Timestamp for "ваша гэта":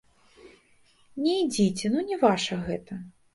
2.25-2.99